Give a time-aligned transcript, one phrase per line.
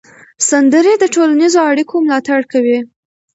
[0.49, 2.79] سندرې د ټولنیزو اړیکو ملاتړ کوي.